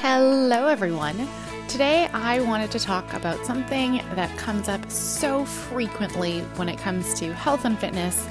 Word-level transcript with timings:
Hello, 0.00 0.68
everyone. 0.68 1.28
Today, 1.66 2.06
I 2.12 2.38
wanted 2.42 2.70
to 2.70 2.78
talk 2.78 3.12
about 3.14 3.44
something 3.44 3.96
that 4.14 4.34
comes 4.38 4.68
up 4.68 4.88
so 4.88 5.44
frequently 5.44 6.38
when 6.54 6.68
it 6.68 6.78
comes 6.78 7.14
to 7.14 7.34
health 7.34 7.64
and 7.64 7.76
fitness, 7.76 8.24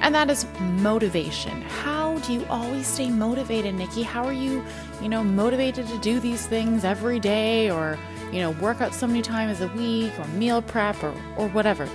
and 0.00 0.12
that 0.12 0.28
is 0.28 0.44
motivation. 0.58 1.62
How 1.62 2.18
do 2.18 2.32
you 2.32 2.44
always 2.50 2.88
stay 2.88 3.10
motivated, 3.10 3.76
Nikki? 3.76 4.02
How 4.02 4.24
are 4.24 4.32
you, 4.32 4.64
you 5.00 5.08
know, 5.08 5.22
motivated 5.22 5.86
to 5.86 5.98
do 5.98 6.18
these 6.18 6.46
things 6.46 6.82
every 6.84 7.20
day 7.20 7.70
or, 7.70 7.96
you 8.32 8.40
know, 8.40 8.50
work 8.50 8.80
out 8.80 8.92
so 8.92 9.06
many 9.06 9.22
times 9.22 9.60
a 9.60 9.68
week 9.68 10.12
or 10.18 10.26
meal 10.28 10.60
prep 10.60 11.00
or, 11.04 11.14
or 11.36 11.46
whatever? 11.50 11.88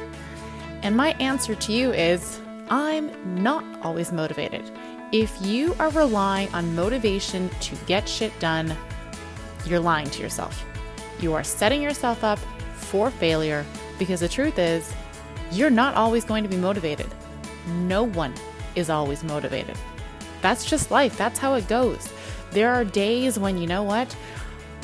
And 0.82 0.96
my 0.96 1.12
answer 1.20 1.56
to 1.56 1.74
you 1.74 1.92
is 1.92 2.40
I'm 2.70 3.44
not 3.44 3.66
always 3.82 4.14
motivated. 4.14 4.64
If 5.12 5.40
you 5.46 5.76
are 5.78 5.90
relying 5.90 6.52
on 6.56 6.74
motivation 6.74 7.50
to 7.50 7.76
get 7.86 8.08
shit 8.08 8.32
done, 8.40 8.76
you're 9.66 9.80
lying 9.80 10.10
to 10.10 10.22
yourself. 10.22 10.66
You 11.20 11.34
are 11.34 11.44
setting 11.44 11.82
yourself 11.82 12.24
up 12.24 12.40
for 12.76 13.10
failure 13.10 13.66
because 13.98 14.20
the 14.20 14.28
truth 14.28 14.60
is, 14.60 14.94
you're 15.52 15.70
not 15.70 15.96
always 15.96 16.26
going 16.26 16.44
to 16.44 16.50
be 16.50 16.58
motivated. 16.58 17.08
No 17.68 18.04
one 18.04 18.34
is 18.76 18.90
always 18.90 19.24
motivated. 19.24 19.78
That's 20.42 20.66
just 20.66 20.92
life. 20.92 21.18
That's 21.18 21.40
how 21.40 21.54
it 21.54 21.68
goes. 21.68 22.12
There 22.52 22.74
are 22.74 22.84
days 22.84 23.40
when, 23.40 23.58
you 23.58 23.68
know 23.68 23.84
what? 23.84 24.16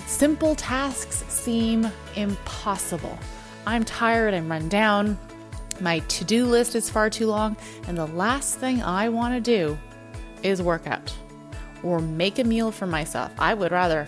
Simple 0.06 0.56
tasks 0.56 1.24
seem 1.28 1.88
impossible. 2.16 3.18
I'm 3.66 3.84
tired, 3.84 4.34
I'm 4.34 4.50
run 4.50 4.70
down, 4.70 5.18
my 5.82 6.00
to 6.00 6.24
do 6.24 6.46
list 6.46 6.76
is 6.76 6.90
far 6.90 7.10
too 7.10 7.28
long, 7.28 7.56
and 7.88 7.98
the 7.98 8.08
last 8.08 8.58
thing 8.58 8.82
I 8.82 9.10
want 9.10 9.34
to 9.36 9.42
do 9.42 9.78
is 10.44 10.62
work 10.62 10.88
out 10.88 11.14
or 11.84 12.00
make 12.00 12.40
a 12.40 12.44
meal 12.44 12.72
for 12.72 12.88
myself. 12.88 13.32
I 13.38 13.54
would 13.54 13.72
rather 13.72 14.08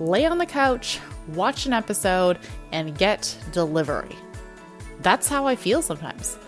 lay 0.00 0.24
on 0.24 0.38
the 0.38 0.46
couch, 0.46 1.00
watch 1.28 1.66
an 1.66 1.72
episode, 1.72 2.38
and 2.72 2.96
get 2.96 3.36
delivery. 3.52 4.16
That's 5.00 5.28
how 5.28 5.46
I 5.46 5.56
feel 5.56 5.82
sometimes. 5.82 6.38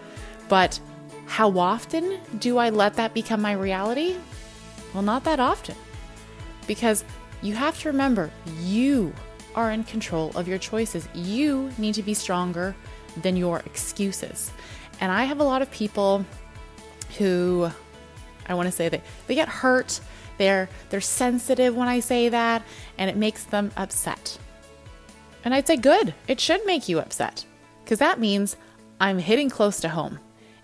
But 0.48 0.78
how 1.26 1.58
often 1.58 2.18
do 2.38 2.58
I 2.58 2.70
let 2.70 2.94
that 2.94 3.14
become 3.14 3.40
my 3.40 3.52
reality? 3.52 4.16
Well, 4.92 5.02
not 5.02 5.24
that 5.24 5.40
often. 5.40 5.76
Because 6.66 7.04
you 7.42 7.54
have 7.54 7.78
to 7.80 7.88
remember, 7.88 8.30
you 8.60 9.12
are 9.54 9.70
in 9.70 9.84
control 9.84 10.30
of 10.34 10.48
your 10.48 10.58
choices. 10.58 11.08
You 11.14 11.70
need 11.78 11.94
to 11.94 12.02
be 12.02 12.14
stronger 12.14 12.74
than 13.22 13.36
your 13.36 13.60
excuses. 13.60 14.50
And 15.00 15.10
I 15.12 15.24
have 15.24 15.40
a 15.40 15.44
lot 15.44 15.62
of 15.62 15.70
people 15.70 16.24
who 17.18 17.70
I 18.46 18.54
want 18.54 18.66
to 18.66 18.72
say 18.72 18.88
that 18.88 19.02
they 19.26 19.34
get 19.34 19.48
hurt 19.48 20.00
they're 20.38 20.68
they're 20.90 21.00
sensitive 21.00 21.74
when 21.74 21.88
I 21.88 22.00
say 22.00 22.28
that 22.28 22.62
and 22.98 23.08
it 23.10 23.16
makes 23.16 23.44
them 23.44 23.72
upset. 23.76 24.38
And 25.44 25.54
I'd 25.54 25.66
say 25.66 25.76
good. 25.76 26.14
It 26.26 26.40
should 26.40 26.64
make 26.64 26.88
you 26.88 26.98
upset 26.98 27.44
because 27.84 27.98
that 27.98 28.18
means 28.18 28.56
I'm 29.00 29.18
hitting 29.18 29.50
close 29.50 29.80
to 29.80 29.90
home. 29.90 30.18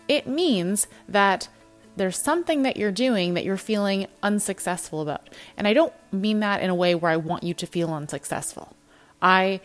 It 0.08 0.27
means 0.27 0.86
that 1.08 1.48
there's 1.96 2.16
something 2.16 2.62
that 2.62 2.77
you're 2.77 2.92
doing 2.92 3.34
that 3.34 3.44
you're 3.44 3.56
feeling 3.56 4.06
unsuccessful 4.22 5.02
about. 5.02 5.28
And 5.56 5.66
I 5.66 5.74
don't 5.74 5.92
mean 6.12 6.40
that 6.40 6.62
in 6.62 6.70
a 6.70 6.74
way 6.74 6.94
where 6.94 7.10
I 7.10 7.16
want 7.16 7.42
you 7.42 7.52
to 7.55 7.66
feel 7.66 7.92
unsuccessful. 7.92 8.74
I 9.20 9.60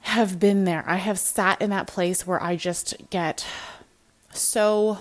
have 0.00 0.38
been 0.38 0.64
there. 0.64 0.84
I 0.86 0.96
have 0.96 1.18
sat 1.18 1.62
in 1.62 1.70
that 1.70 1.86
place 1.86 2.26
where 2.26 2.42
I 2.42 2.56
just 2.56 2.94
get 3.10 3.46
so 4.32 4.98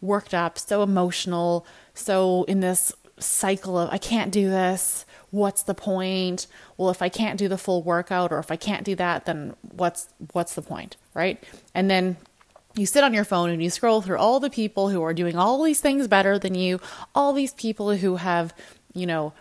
worked 0.00 0.34
up, 0.34 0.58
so 0.58 0.82
emotional, 0.82 1.66
so 1.92 2.44
in 2.44 2.60
this 2.60 2.92
cycle 3.24 3.78
of 3.78 3.90
I 3.90 3.98
can't 3.98 4.30
do 4.32 4.50
this. 4.50 5.04
What's 5.30 5.62
the 5.62 5.74
point? 5.74 6.46
Well, 6.76 6.90
if 6.90 7.02
I 7.02 7.08
can't 7.08 7.38
do 7.38 7.48
the 7.48 7.58
full 7.58 7.82
workout 7.82 8.32
or 8.32 8.38
if 8.38 8.50
I 8.50 8.56
can't 8.56 8.84
do 8.84 8.94
that, 8.96 9.26
then 9.26 9.54
what's 9.72 10.08
what's 10.32 10.54
the 10.54 10.62
point, 10.62 10.96
right? 11.14 11.42
And 11.74 11.90
then 11.90 12.16
you 12.76 12.86
sit 12.86 13.04
on 13.04 13.14
your 13.14 13.24
phone 13.24 13.50
and 13.50 13.62
you 13.62 13.70
scroll 13.70 14.02
through 14.02 14.18
all 14.18 14.40
the 14.40 14.50
people 14.50 14.88
who 14.88 15.02
are 15.02 15.14
doing 15.14 15.36
all 15.36 15.62
these 15.62 15.80
things 15.80 16.08
better 16.08 16.38
than 16.38 16.54
you, 16.54 16.80
all 17.14 17.32
these 17.32 17.54
people 17.54 17.96
who 17.96 18.16
have, 18.16 18.54
you 18.92 19.06
know, 19.06 19.32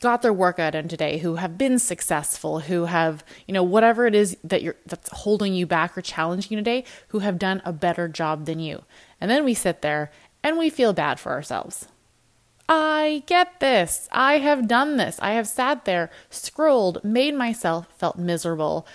got 0.00 0.20
their 0.20 0.32
workout 0.32 0.74
in 0.74 0.88
today, 0.88 1.18
who 1.18 1.36
have 1.36 1.56
been 1.56 1.78
successful, 1.78 2.60
who 2.60 2.86
have, 2.86 3.24
you 3.46 3.54
know, 3.54 3.62
whatever 3.62 4.06
it 4.06 4.14
is 4.14 4.36
that 4.44 4.62
you're 4.62 4.76
that's 4.84 5.08
holding 5.10 5.54
you 5.54 5.66
back 5.66 5.96
or 5.96 6.02
challenging 6.02 6.52
you 6.52 6.56
today, 6.58 6.84
who 7.08 7.20
have 7.20 7.38
done 7.38 7.62
a 7.64 7.72
better 7.72 8.08
job 8.08 8.44
than 8.44 8.58
you. 8.58 8.82
And 9.20 9.30
then 9.30 9.44
we 9.44 9.54
sit 9.54 9.80
there 9.80 10.10
and 10.42 10.58
we 10.58 10.68
feel 10.68 10.92
bad 10.92 11.20
for 11.20 11.32
ourselves. 11.32 11.86
I 12.74 13.22
get 13.26 13.60
this. 13.60 14.08
I 14.12 14.38
have 14.38 14.66
done 14.66 14.96
this. 14.96 15.18
I 15.20 15.32
have 15.32 15.46
sat 15.46 15.84
there, 15.84 16.10
scrolled, 16.30 17.04
made 17.04 17.34
myself 17.34 17.86
felt 17.98 18.16
miserable, 18.16 18.86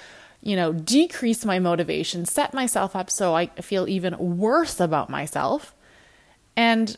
you 0.42 0.56
know, 0.56 0.74
decreased 0.74 1.46
my 1.46 1.60
motivation, 1.60 2.26
set 2.26 2.56
myself 2.56 2.96
up 2.96 3.12
so 3.12 3.36
I 3.36 3.48
feel 3.62 3.88
even 3.88 4.38
worse 4.40 4.80
about 4.80 5.12
myself. 5.12 5.76
And 6.56 6.98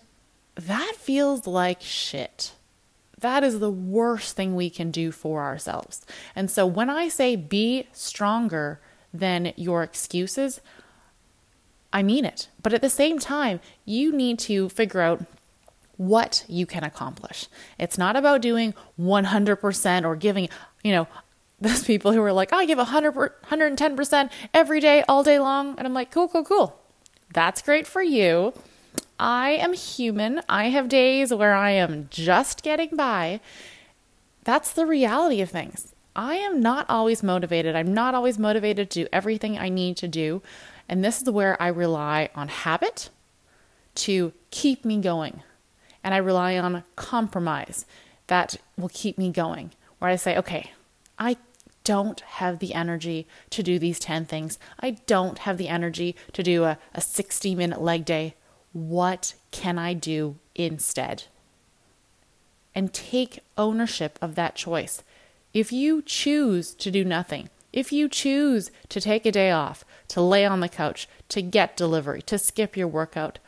that 0.55 0.93
feels 0.95 1.45
like 1.45 1.81
shit. 1.81 2.53
That 3.19 3.43
is 3.43 3.59
the 3.59 3.69
worst 3.69 4.37
thing 4.37 4.55
we 4.55 4.69
can 4.69 4.89
do 4.89 5.11
for 5.11 5.41
ourselves. 5.43 6.05
And 6.33 6.49
so 6.49 6.65
when 6.65 6.89
I 6.89 7.09
say 7.09 7.35
be 7.35 7.89
stronger 7.91 8.79
than 9.13 9.51
your 9.57 9.83
excuses, 9.83 10.61
I 11.91 12.03
mean 12.03 12.23
it. 12.23 12.47
But 12.63 12.73
at 12.73 12.81
the 12.81 12.89
same 12.89 13.19
time, 13.19 13.59
you 13.83 14.13
need 14.13 14.39
to 14.39 14.69
figure 14.69 15.01
out 15.01 15.25
what 15.99 16.45
you 16.47 16.65
can 16.65 16.85
accomplish. 16.85 17.47
It's 17.77 17.97
not 17.97 18.15
about 18.15 18.41
doing 18.41 18.73
100% 18.97 20.05
or 20.05 20.15
giving, 20.15 20.47
you 20.81 20.93
know, 20.93 21.07
those 21.61 21.83
people 21.83 22.13
who 22.13 22.21
are 22.21 22.31
like, 22.31 22.53
I 22.53 22.65
give 22.65 22.77
100, 22.77 23.13
110% 23.13 24.29
every 24.53 24.79
day, 24.79 25.03
all 25.09 25.23
day 25.23 25.39
long. 25.39 25.75
And 25.77 25.85
I'm 25.85 25.93
like, 25.93 26.09
cool, 26.09 26.29
cool, 26.29 26.45
cool. 26.45 26.79
That's 27.33 27.61
great 27.61 27.85
for 27.85 28.01
you. 28.01 28.53
I 29.19 29.49
am 29.51 29.73
human. 29.73 30.41
I 30.47 30.69
have 30.69 30.87
days 30.87 31.33
where 31.33 31.53
I 31.53 31.71
am 31.71 32.07
just 32.09 32.63
getting 32.63 32.95
by. 32.95 33.41
That's 34.45 34.71
the 34.71 34.85
reality 34.85 35.41
of 35.41 35.49
things. 35.49 35.93
I 36.15 36.35
am 36.35 36.61
not 36.61 36.89
always 36.89 37.21
motivated. 37.21 37.75
I'm 37.75 37.93
not 37.93 38.15
always 38.15 38.39
motivated 38.39 38.89
to 38.91 39.03
do 39.03 39.09
everything 39.11 39.57
I 39.57 39.67
need 39.67 39.97
to 39.97 40.07
do. 40.07 40.41
And 40.87 41.03
this 41.03 41.21
is 41.21 41.29
where 41.29 41.61
I 41.61 41.67
rely 41.67 42.29
on 42.35 42.47
habit 42.47 43.09
to 43.95 44.31
keep 44.49 44.85
me 44.85 45.01
going 45.01 45.43
and 46.03 46.13
I 46.13 46.17
rely 46.17 46.57
on 46.57 46.83
compromise 46.95 47.85
that 48.27 48.57
will 48.77 48.89
keep 48.89 49.17
me 49.17 49.31
going. 49.31 49.71
Where 49.99 50.09
I 50.11 50.15
say, 50.15 50.37
okay, 50.37 50.71
I 51.17 51.37
don't 51.83 52.19
have 52.21 52.59
the 52.59 52.73
energy 52.73 53.27
to 53.49 53.63
do 53.63 53.79
these 53.79 53.99
10 53.99 54.25
things. 54.25 54.59
I 54.79 54.91
don't 55.07 55.39
have 55.39 55.57
the 55.57 55.67
energy 55.67 56.15
to 56.33 56.43
do 56.43 56.63
a, 56.63 56.77
a 56.93 57.01
60 57.01 57.55
minute 57.55 57.81
leg 57.81 58.05
day. 58.05 58.35
What 58.71 59.33
can 59.51 59.77
I 59.77 59.93
do 59.93 60.37
instead? 60.55 61.23
And 62.75 62.93
take 62.93 63.39
ownership 63.57 64.19
of 64.21 64.35
that 64.35 64.55
choice. 64.55 65.03
If 65.53 65.71
you 65.71 66.01
choose 66.03 66.75
to 66.75 66.91
do 66.91 67.03
nothing, 67.03 67.49
if 67.73 67.91
you 67.91 68.07
choose 68.07 68.71
to 68.89 69.01
take 69.01 69.25
a 69.25 69.31
day 69.31 69.51
off, 69.51 69.83
to 70.09 70.21
lay 70.21 70.45
on 70.45 70.59
the 70.59 70.69
couch, 70.69 71.07
to 71.29 71.41
get 71.41 71.75
delivery, 71.75 72.21
to 72.23 72.37
skip 72.37 72.77
your 72.77 72.87
workout, 72.87 73.39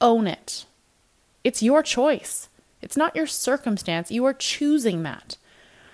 own 0.00 0.26
it. 0.26 0.66
It's 1.44 1.62
your 1.62 1.82
choice. 1.82 2.48
It's 2.80 2.96
not 2.96 3.16
your 3.16 3.26
circumstance. 3.26 4.10
You 4.10 4.24
are 4.24 4.34
choosing 4.34 5.02
that. 5.02 5.36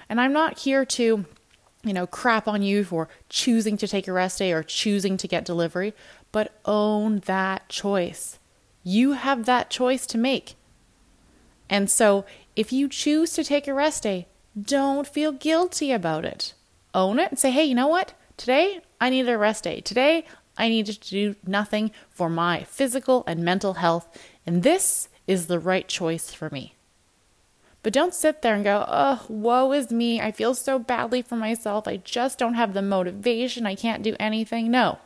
And 0.09 0.21
I'm 0.21 0.32
not 0.32 0.60
here 0.60 0.84
to, 0.84 1.25
you 1.82 1.93
know, 1.93 2.06
crap 2.06 2.47
on 2.47 2.62
you 2.62 2.84
for 2.84 3.09
choosing 3.28 3.77
to 3.78 3.88
take 3.88 4.06
a 4.06 4.12
rest 4.12 4.38
day 4.38 4.53
or 4.53 4.62
choosing 4.62 5.16
to 5.16 5.28
get 5.28 5.44
delivery, 5.44 5.94
but 6.32 6.59
own 6.65 7.21
that 7.21 7.69
choice. 7.69 8.38
You 8.82 9.12
have 9.12 9.47
that 9.47 9.71
choice 9.71 10.06
to 10.09 10.19
make. 10.19 10.55
And 11.71 11.91
so 11.91 12.25
if 12.55 12.72
you 12.72 12.88
choose 12.88 13.32
to 13.32 13.44
take 13.44 13.67
a 13.67 13.75
rest 13.75 14.02
day, 14.02 14.26
don't 14.61 15.06
feel 15.06 15.32
guilty 15.32 15.90
about 15.90 16.25
it. 16.25 16.55
Own 16.93 17.19
it 17.19 17.31
and 17.31 17.38
say, 17.38 17.50
hey, 17.50 17.64
you 17.64 17.75
know 17.75 17.88
what? 17.88 18.12
Today 18.37 18.82
I 19.00 19.11
need 19.11 19.29
a 19.29 19.38
rest 19.38 19.64
day. 19.64 19.81
Today 19.81 20.26
I 20.56 20.69
need 20.69 20.87
to 20.87 20.99
do 20.99 21.35
nothing 21.47 21.90
for 22.11 22.29
my 22.29 22.64
physical 22.64 23.25
and 23.26 23.43
mental 23.44 23.75
health. 23.75 24.06
And 24.47 24.62
this 24.62 25.08
is 25.26 25.47
the 25.47 25.59
right 25.59 25.88
choice 25.88 26.32
for 26.32 26.50
me. 26.50 26.75
But 27.82 27.93
don't 27.93 28.15
sit 28.15 28.41
there 28.41 28.55
and 28.55 28.65
go, 28.65 28.85
oh, 28.88 29.26
woe 29.29 29.73
is 29.73 29.91
me. 29.91 30.21
I 30.21 30.32
feel 30.32 30.55
so 30.55 30.79
badly 30.79 31.21
for 31.21 31.37
myself. 31.37 31.87
I 31.87 31.99
just 31.99 32.38
don't 32.38 32.55
have 32.55 32.73
the 32.73 32.81
motivation. 32.81 33.67
I 33.67 33.75
can't 33.75 34.03
do 34.03 34.17
anything. 34.19 34.71
No, 34.71 34.99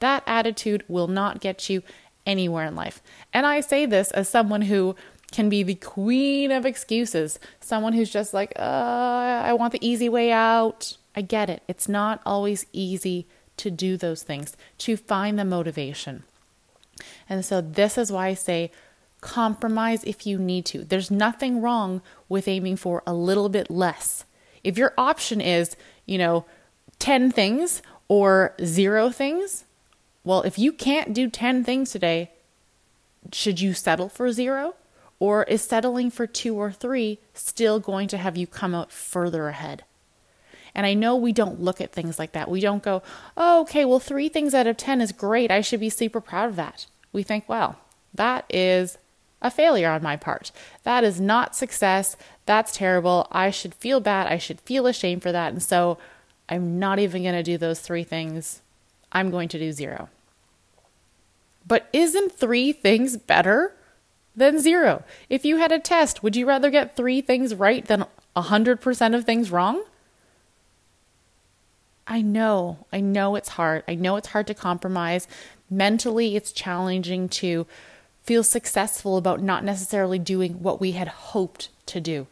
that 0.00 0.24
attitude 0.26 0.84
will 0.88 1.06
not 1.06 1.40
get 1.40 1.70
you 1.70 1.82
anywhere 2.26 2.66
in 2.66 2.74
life. 2.74 3.00
And 3.32 3.46
I 3.46 3.60
say 3.60 3.86
this 3.86 4.10
as 4.10 4.28
someone 4.28 4.62
who 4.62 4.96
can 5.30 5.48
be 5.48 5.62
the 5.62 5.76
queen 5.76 6.50
of 6.50 6.66
excuses, 6.66 7.38
someone 7.60 7.92
who's 7.92 8.10
just 8.10 8.34
like, 8.34 8.52
uh, 8.56 8.62
I 8.62 9.52
want 9.52 9.72
the 9.72 9.86
easy 9.86 10.08
way 10.08 10.32
out. 10.32 10.96
I 11.14 11.22
get 11.22 11.48
it. 11.48 11.62
It's 11.68 11.88
not 11.88 12.20
always 12.26 12.66
easy 12.72 13.26
to 13.58 13.70
do 13.70 13.96
those 13.96 14.22
things, 14.22 14.56
to 14.78 14.96
find 14.96 15.38
the 15.38 15.44
motivation. 15.44 16.24
And 17.28 17.44
so, 17.44 17.60
this 17.60 17.96
is 17.96 18.12
why 18.12 18.28
I 18.28 18.34
say 18.34 18.70
compromise 19.26 20.04
if 20.04 20.24
you 20.24 20.38
need 20.38 20.64
to. 20.64 20.84
There's 20.84 21.10
nothing 21.10 21.60
wrong 21.60 22.00
with 22.28 22.46
aiming 22.46 22.76
for 22.76 23.02
a 23.04 23.12
little 23.12 23.48
bit 23.48 23.68
less. 23.68 24.24
If 24.62 24.78
your 24.78 24.94
option 24.96 25.40
is, 25.40 25.76
you 26.06 26.16
know, 26.16 26.44
10 27.00 27.32
things 27.32 27.82
or 28.06 28.54
zero 28.64 29.10
things, 29.10 29.64
well, 30.22 30.42
if 30.42 30.60
you 30.60 30.72
can't 30.72 31.12
do 31.12 31.28
10 31.28 31.64
things 31.64 31.90
today, 31.90 32.30
should 33.32 33.60
you 33.60 33.74
settle 33.74 34.08
for 34.08 34.30
zero? 34.30 34.76
Or 35.18 35.42
is 35.44 35.62
settling 35.62 36.12
for 36.12 36.28
two 36.28 36.54
or 36.54 36.70
three 36.70 37.18
still 37.34 37.80
going 37.80 38.06
to 38.08 38.18
have 38.18 38.36
you 38.36 38.46
come 38.46 38.76
out 38.76 38.92
further 38.92 39.48
ahead? 39.48 39.82
And 40.72 40.86
I 40.86 40.94
know 40.94 41.16
we 41.16 41.32
don't 41.32 41.60
look 41.60 41.80
at 41.80 41.90
things 41.90 42.16
like 42.16 42.30
that. 42.32 42.48
We 42.48 42.60
don't 42.60 42.82
go, 42.82 43.02
oh, 43.36 43.62
okay, 43.62 43.84
well, 43.84 43.98
three 43.98 44.28
things 44.28 44.54
out 44.54 44.68
of 44.68 44.76
10 44.76 45.00
is 45.00 45.10
great. 45.10 45.50
I 45.50 45.62
should 45.62 45.80
be 45.80 45.90
super 45.90 46.20
proud 46.20 46.50
of 46.50 46.56
that. 46.56 46.86
We 47.12 47.24
think, 47.24 47.48
well, 47.48 47.80
that 48.14 48.44
is 48.50 48.98
a 49.42 49.50
failure 49.50 49.90
on 49.90 50.02
my 50.02 50.16
part. 50.16 50.50
That 50.82 51.04
is 51.04 51.20
not 51.20 51.56
success. 51.56 52.16
That's 52.46 52.72
terrible. 52.72 53.26
I 53.30 53.50
should 53.50 53.74
feel 53.74 54.00
bad. 54.00 54.26
I 54.26 54.38
should 54.38 54.60
feel 54.60 54.86
ashamed 54.86 55.22
for 55.22 55.32
that. 55.32 55.52
And 55.52 55.62
so 55.62 55.98
I'm 56.48 56.78
not 56.78 56.98
even 56.98 57.22
going 57.22 57.34
to 57.34 57.42
do 57.42 57.58
those 57.58 57.80
three 57.80 58.04
things. 58.04 58.62
I'm 59.12 59.30
going 59.30 59.48
to 59.48 59.58
do 59.58 59.72
zero. 59.72 60.08
But 61.66 61.88
isn't 61.92 62.32
three 62.32 62.72
things 62.72 63.16
better 63.16 63.74
than 64.34 64.60
zero? 64.60 65.04
If 65.28 65.44
you 65.44 65.56
had 65.56 65.72
a 65.72 65.78
test, 65.78 66.22
would 66.22 66.36
you 66.36 66.46
rather 66.46 66.70
get 66.70 66.96
three 66.96 67.20
things 67.20 67.54
right 67.54 67.84
than 67.84 68.04
100% 68.36 69.14
of 69.14 69.24
things 69.24 69.50
wrong? 69.50 69.82
I 72.06 72.22
know, 72.22 72.86
I 72.92 73.00
know 73.00 73.34
it's 73.34 73.50
hard. 73.50 73.82
I 73.88 73.96
know 73.96 74.14
it's 74.14 74.28
hard 74.28 74.46
to 74.46 74.54
compromise. 74.54 75.26
Mentally, 75.68 76.36
it's 76.36 76.52
challenging 76.52 77.28
to 77.30 77.66
feel 78.26 78.42
successful 78.42 79.16
about 79.16 79.40
not 79.40 79.64
necessarily 79.64 80.18
doing 80.18 80.62
what 80.62 80.80
we 80.80 80.92
had 80.92 81.08
hoped 81.08 81.68
to 81.86 82.00
do. 82.00 82.26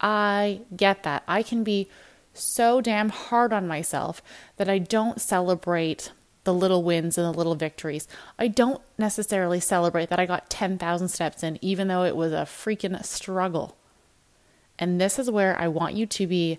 I 0.00 0.60
get 0.76 1.04
that. 1.04 1.22
I 1.28 1.42
can 1.42 1.62
be 1.62 1.88
so 2.34 2.80
damn 2.80 3.08
hard 3.08 3.52
on 3.52 3.66
myself 3.66 4.20
that 4.56 4.68
I 4.68 4.78
don't 4.78 5.20
celebrate 5.20 6.12
the 6.44 6.54
little 6.54 6.82
wins 6.82 7.16
and 7.16 7.26
the 7.26 7.36
little 7.36 7.54
victories. 7.54 8.08
I 8.38 8.48
don't 8.48 8.80
necessarily 8.96 9.60
celebrate 9.60 10.08
that 10.08 10.20
I 10.20 10.26
got 10.26 10.50
10,000 10.50 11.08
steps 11.08 11.42
in, 11.42 11.58
even 11.60 11.88
though 11.88 12.04
it 12.04 12.16
was 12.16 12.32
a 12.32 12.46
freaking 12.46 13.04
struggle. 13.04 13.76
And 14.78 15.00
this 15.00 15.18
is 15.18 15.30
where 15.30 15.60
I 15.60 15.68
want 15.68 15.94
you 15.94 16.06
to 16.06 16.26
be 16.26 16.58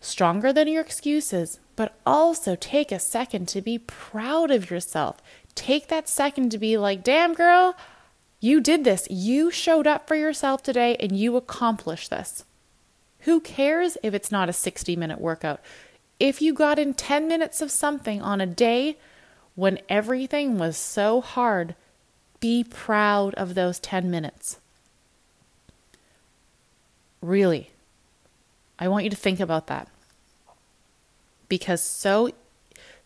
stronger 0.00 0.52
than 0.52 0.68
your 0.68 0.82
excuses, 0.82 1.58
but 1.74 1.98
also 2.06 2.56
take 2.56 2.90
a 2.90 2.98
second 2.98 3.48
to 3.48 3.60
be 3.60 3.78
proud 3.78 4.50
of 4.50 4.70
yourself. 4.70 5.20
Take 5.56 5.88
that 5.88 6.08
second 6.08 6.50
to 6.50 6.58
be 6.58 6.78
like, 6.78 7.02
damn, 7.02 7.34
girl, 7.34 7.74
you 8.38 8.60
did 8.60 8.84
this. 8.84 9.08
You 9.10 9.50
showed 9.50 9.88
up 9.88 10.06
for 10.06 10.14
yourself 10.14 10.62
today 10.62 10.94
and 11.00 11.18
you 11.18 11.36
accomplished 11.36 12.10
this. 12.10 12.44
Who 13.20 13.40
cares 13.40 13.98
if 14.04 14.14
it's 14.14 14.30
not 14.30 14.48
a 14.48 14.52
60 14.52 14.94
minute 14.94 15.20
workout? 15.20 15.60
If 16.20 16.40
you 16.40 16.54
got 16.54 16.78
in 16.78 16.94
10 16.94 17.26
minutes 17.26 17.60
of 17.60 17.72
something 17.72 18.22
on 18.22 18.40
a 18.40 18.46
day 18.46 18.96
when 19.56 19.80
everything 19.88 20.58
was 20.58 20.76
so 20.76 21.20
hard, 21.20 21.74
be 22.38 22.62
proud 22.62 23.34
of 23.34 23.54
those 23.54 23.80
10 23.80 24.10
minutes. 24.10 24.58
Really, 27.20 27.70
I 28.78 28.88
want 28.88 29.04
you 29.04 29.10
to 29.10 29.16
think 29.16 29.40
about 29.40 29.66
that 29.66 29.88
because 31.48 31.82
so 31.82 32.30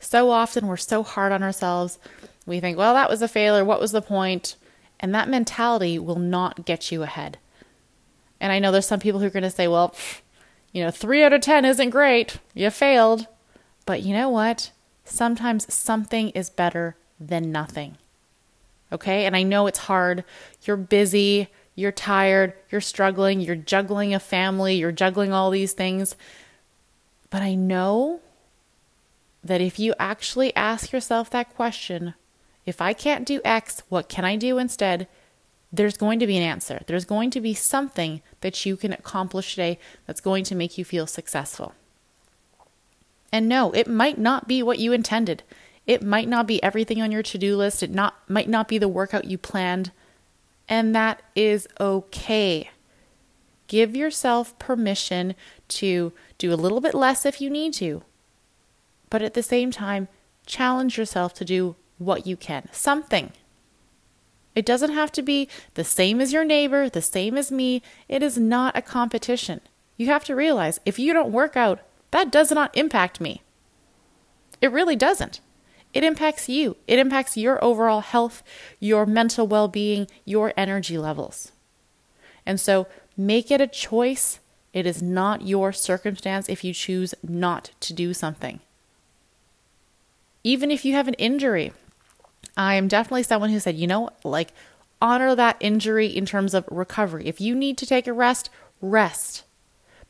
so 0.00 0.30
often 0.30 0.66
we're 0.66 0.76
so 0.76 1.02
hard 1.02 1.30
on 1.30 1.42
ourselves. 1.42 1.98
We 2.46 2.58
think, 2.58 2.76
well, 2.76 2.94
that 2.94 3.10
was 3.10 3.22
a 3.22 3.28
failure. 3.28 3.64
What 3.64 3.80
was 3.80 3.92
the 3.92 4.02
point? 4.02 4.56
And 4.98 5.14
that 5.14 5.28
mentality 5.28 5.98
will 5.98 6.18
not 6.18 6.64
get 6.64 6.90
you 6.90 7.02
ahead. 7.02 7.38
And 8.40 8.50
I 8.50 8.58
know 8.58 8.72
there's 8.72 8.86
some 8.86 9.00
people 9.00 9.20
who 9.20 9.26
are 9.26 9.30
going 9.30 9.42
to 9.42 9.50
say, 9.50 9.68
well, 9.68 9.94
you 10.72 10.82
know, 10.82 10.90
three 10.90 11.22
out 11.22 11.32
of 11.32 11.42
10 11.42 11.64
isn't 11.64 11.90
great. 11.90 12.38
You 12.54 12.70
failed. 12.70 13.26
But 13.86 14.02
you 14.02 14.14
know 14.14 14.30
what? 14.30 14.72
Sometimes 15.04 15.72
something 15.72 16.30
is 16.30 16.48
better 16.48 16.96
than 17.18 17.52
nothing. 17.52 17.98
Okay. 18.92 19.26
And 19.26 19.36
I 19.36 19.42
know 19.42 19.66
it's 19.66 19.78
hard. 19.80 20.24
You're 20.62 20.76
busy. 20.76 21.48
You're 21.74 21.92
tired. 21.92 22.54
You're 22.70 22.80
struggling. 22.80 23.40
You're 23.40 23.56
juggling 23.56 24.14
a 24.14 24.20
family. 24.20 24.76
You're 24.76 24.92
juggling 24.92 25.32
all 25.32 25.50
these 25.50 25.72
things. 25.72 26.16
But 27.28 27.42
I 27.42 27.54
know 27.54 28.20
that 29.42 29.60
if 29.60 29.78
you 29.78 29.94
actually 29.98 30.54
ask 30.54 30.92
yourself 30.92 31.30
that 31.30 31.54
question, 31.54 32.14
if 32.66 32.80
I 32.80 32.92
can't 32.92 33.26
do 33.26 33.40
X, 33.44 33.82
what 33.88 34.08
can 34.08 34.24
I 34.24 34.36
do 34.36 34.58
instead? 34.58 35.08
There's 35.72 35.96
going 35.96 36.18
to 36.18 36.26
be 36.26 36.36
an 36.36 36.42
answer. 36.42 36.80
There's 36.86 37.04
going 37.04 37.30
to 37.30 37.40
be 37.40 37.54
something 37.54 38.22
that 38.40 38.66
you 38.66 38.76
can 38.76 38.92
accomplish 38.92 39.52
today 39.52 39.78
that's 40.06 40.20
going 40.20 40.44
to 40.44 40.54
make 40.54 40.76
you 40.76 40.84
feel 40.84 41.06
successful. 41.06 41.74
And 43.32 43.48
no, 43.48 43.70
it 43.72 43.86
might 43.86 44.18
not 44.18 44.48
be 44.48 44.62
what 44.62 44.80
you 44.80 44.92
intended. 44.92 45.42
It 45.86 46.02
might 46.02 46.28
not 46.28 46.46
be 46.46 46.62
everything 46.62 47.00
on 47.00 47.12
your 47.12 47.22
to-do 47.22 47.56
list. 47.56 47.82
It 47.82 47.90
not 47.90 48.14
might 48.28 48.48
not 48.48 48.68
be 48.68 48.78
the 48.78 48.88
workout 48.88 49.24
you 49.24 49.38
planned. 49.38 49.92
And 50.68 50.94
that 50.94 51.22
is 51.34 51.68
okay. 51.80 52.70
Give 53.68 53.94
yourself 53.94 54.58
permission 54.58 55.34
to 55.68 56.12
do 56.38 56.52
a 56.52 56.56
little 56.56 56.80
bit 56.80 56.94
less 56.94 57.24
if 57.24 57.40
you 57.40 57.48
need 57.48 57.72
to 57.74 58.02
but 59.10 59.22
at 59.22 59.34
the 59.34 59.42
same 59.42 59.70
time, 59.70 60.08
challenge 60.46 60.96
yourself 60.96 61.34
to 61.34 61.44
do 61.44 61.76
what 61.98 62.26
you 62.26 62.36
can. 62.36 62.68
Something. 62.72 63.32
It 64.54 64.64
doesn't 64.64 64.92
have 64.92 65.12
to 65.12 65.22
be 65.22 65.48
the 65.74 65.84
same 65.84 66.20
as 66.20 66.32
your 66.32 66.44
neighbor, 66.44 66.88
the 66.88 67.02
same 67.02 67.36
as 67.36 67.52
me. 67.52 67.82
It 68.08 68.22
is 68.22 68.38
not 68.38 68.76
a 68.76 68.82
competition. 68.82 69.60
You 69.96 70.06
have 70.06 70.24
to 70.24 70.34
realize 70.34 70.80
if 70.84 70.98
you 70.98 71.12
don't 71.12 71.32
work 71.32 71.56
out, 71.56 71.80
that 72.10 72.32
does 72.32 72.50
not 72.50 72.76
impact 72.76 73.20
me. 73.20 73.42
It 74.60 74.72
really 74.72 74.96
doesn't. 74.96 75.40
It 75.92 76.04
impacts 76.04 76.48
you. 76.48 76.76
It 76.86 76.98
impacts 76.98 77.36
your 77.36 77.62
overall 77.64 78.00
health, 78.00 78.42
your 78.78 79.06
mental 79.06 79.46
well 79.46 79.68
being, 79.68 80.06
your 80.24 80.52
energy 80.56 80.98
levels. 80.98 81.52
And 82.46 82.60
so 82.60 82.86
make 83.16 83.50
it 83.50 83.60
a 83.60 83.66
choice. 83.66 84.40
It 84.72 84.86
is 84.86 85.02
not 85.02 85.46
your 85.46 85.72
circumstance 85.72 86.48
if 86.48 86.64
you 86.64 86.72
choose 86.72 87.14
not 87.22 87.72
to 87.80 87.92
do 87.92 88.14
something 88.14 88.60
even 90.44 90.70
if 90.70 90.84
you 90.84 90.94
have 90.94 91.08
an 91.08 91.14
injury, 91.14 91.72
I 92.56 92.74
am 92.74 92.88
definitely 92.88 93.22
someone 93.22 93.50
who 93.50 93.60
said, 93.60 93.76
you 93.76 93.86
know, 93.86 94.10
like 94.24 94.52
honor 95.00 95.34
that 95.34 95.56
injury 95.60 96.06
in 96.06 96.26
terms 96.26 96.54
of 96.54 96.68
recovery. 96.70 97.26
If 97.26 97.40
you 97.40 97.54
need 97.54 97.78
to 97.78 97.86
take 97.86 98.06
a 98.06 98.12
rest, 98.12 98.50
rest. 98.80 99.44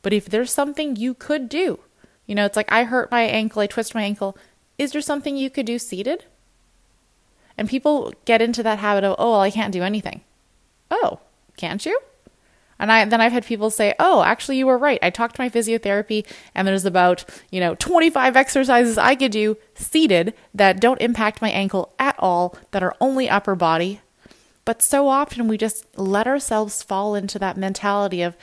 But 0.01 0.13
if 0.13 0.25
there's 0.25 0.51
something 0.51 0.95
you 0.95 1.13
could 1.13 1.49
do, 1.49 1.79
you 2.25 2.35
know, 2.35 2.45
it's 2.45 2.57
like 2.57 2.71
I 2.71 2.85
hurt 2.85 3.11
my 3.11 3.21
ankle, 3.23 3.61
I 3.61 3.67
twist 3.67 3.95
my 3.95 4.03
ankle. 4.03 4.37
Is 4.77 4.91
there 4.91 5.01
something 5.01 5.37
you 5.37 5.49
could 5.49 5.65
do 5.65 5.77
seated? 5.77 6.25
And 7.57 7.69
people 7.69 8.13
get 8.25 8.41
into 8.41 8.63
that 8.63 8.79
habit 8.79 9.03
of, 9.03 9.15
oh, 9.19 9.31
well, 9.31 9.41
I 9.41 9.51
can't 9.51 9.73
do 9.73 9.83
anything. 9.83 10.21
Oh, 10.89 11.19
can't 11.57 11.85
you? 11.85 11.99
And 12.81 12.91
I 12.91 13.05
then 13.05 13.21
I've 13.21 13.31
had 13.31 13.45
people 13.45 13.69
say, 13.69 13.93
"Oh, 13.99 14.23
actually 14.23 14.57
you 14.57 14.65
were 14.65 14.77
right. 14.77 14.99
I 15.01 15.11
talked 15.11 15.35
to 15.35 15.41
my 15.41 15.49
physiotherapy 15.49 16.25
and 16.53 16.67
there's 16.67 16.83
about, 16.83 17.23
you 17.51 17.59
know, 17.61 17.75
25 17.75 18.35
exercises 18.35 18.97
I 18.97 19.15
could 19.15 19.31
do 19.31 19.55
seated 19.75 20.33
that 20.53 20.81
don't 20.81 20.99
impact 20.99 21.41
my 21.41 21.51
ankle 21.51 21.93
at 21.99 22.15
all, 22.19 22.57
that 22.71 22.83
are 22.83 22.95
only 22.99 23.29
upper 23.29 23.55
body." 23.55 24.01
But 24.65 24.81
so 24.81 25.07
often 25.07 25.47
we 25.47 25.57
just 25.57 25.85
let 25.97 26.27
ourselves 26.27 26.83
fall 26.83 27.15
into 27.15 27.39
that 27.39 27.57
mentality 27.57 28.21
of, 28.21 28.35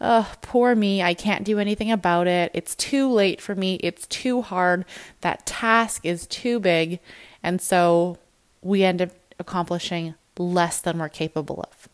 oh, 0.00 0.32
poor 0.40 0.74
me, 0.74 1.02
I 1.02 1.14
can't 1.14 1.44
do 1.44 1.58
anything 1.58 1.90
about 1.92 2.26
it. 2.26 2.50
It's 2.54 2.74
too 2.74 3.10
late 3.10 3.40
for 3.40 3.54
me. 3.54 3.74
It's 3.82 4.06
too 4.06 4.42
hard. 4.42 4.84
That 5.20 5.46
task 5.46 6.04
is 6.04 6.26
too 6.26 6.58
big. 6.60 7.00
And 7.42 7.60
so 7.60 8.18
we 8.62 8.82
end 8.82 9.02
up 9.02 9.10
accomplishing 9.38 10.14
less 10.38 10.80
than 10.80 10.98
we're 10.98 11.08
capable 11.08 11.60
of. 11.70 11.89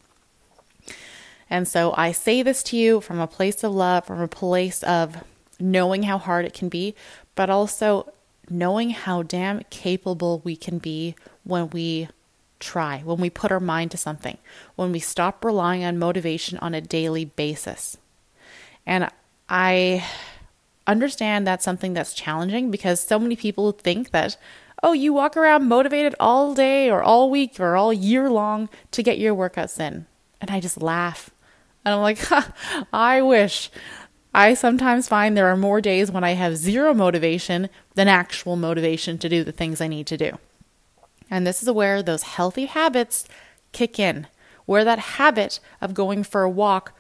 And 1.49 1.69
so 1.69 1.95
I 1.97 2.13
say 2.13 2.43
this 2.43 2.63
to 2.65 2.77
you 2.77 3.01
from 3.01 3.21
a 3.21 3.27
place 3.27 3.63
of 3.63 3.73
love, 3.73 4.07
from 4.07 4.21
a 4.21 4.29
place 4.29 4.83
of 4.83 5.17
knowing 5.61 6.05
how 6.05 6.19
hard 6.19 6.45
it 6.45 6.55
can 6.55 6.69
be, 6.69 6.95
but 7.35 7.51
also 7.51 8.13
knowing 8.49 8.91
how 8.91 9.23
damn 9.23 9.63
capable 9.71 10.41
we 10.45 10.57
can 10.57 10.79
be 10.79 11.15
when 11.45 11.71
we 11.71 12.09
try, 12.59 13.01
when 13.01 13.19
we 13.19 13.31
put 13.31 13.53
our 13.53 13.61
mind 13.61 13.91
to 13.91 13.97
something, 13.97 14.39
when 14.75 14.93
we 14.93 14.99
stop 14.99 15.45
relying 15.45 15.85
on 15.85 15.99
motivation 15.99 16.59
on 16.59 16.75
a 16.75 16.81
daily 16.81 17.25
basis. 17.25 17.97
And 18.87 19.11
I 19.49 20.05
understand 20.87 21.47
that's 21.47 21.65
something 21.65 21.93
that's 21.93 22.15
challenging 22.15 22.71
because 22.71 23.01
so 23.01 23.19
many 23.19 23.37
people 23.37 23.73
think 23.73 24.11
that, 24.11 24.37
oh, 24.83 24.93
you 24.93 25.13
walk 25.13 25.37
around 25.37 25.69
motivated 25.69 26.15
all 26.21 26.55
day 26.55 26.91
or 26.91 27.03
all 27.03 27.31
week 27.31 27.59
or 27.59 27.77
all 27.77 27.93
year 27.93 28.31
long 28.31 28.69
to 28.93 29.03
get 29.03 29.19
your 29.19 29.35
workouts 29.35 29.81
in. 29.81 30.07
And 30.41 30.51
I 30.51 30.61
just 30.61 30.81
laugh 30.81 31.31
and 31.87 31.95
I'm 31.95 32.03
like, 32.03 32.19
I 32.93 33.23
wish. 33.23 33.71
I 34.35 34.53
sometimes 34.53 35.09
find 35.09 35.35
there 35.35 35.47
are 35.47 35.57
more 35.57 35.81
days 35.81 36.11
when 36.11 36.25
I 36.25 36.33
have 36.33 36.57
zero 36.57 36.93
motivation 36.93 37.71
than 37.95 38.09
actual 38.09 38.57
motivation 38.57 39.17
to 39.19 39.29
do 39.29 39.45
the 39.45 39.53
things 39.53 39.81
I 39.81 39.87
need 39.87 40.07
to 40.09 40.17
do. 40.19 40.39
And 41.31 41.47
this 41.47 41.63
is 41.63 41.71
where 41.71 42.03
those 42.03 42.25
healthy 42.25 42.67
habits 42.67 43.27
kick 43.73 43.99
in, 43.99 44.27
where 44.67 44.85
that 44.85 44.99
habit 44.99 45.61
of 45.81 45.95
going 45.95 46.25
for 46.25 46.43
a 46.43 46.51
walk 46.51 46.93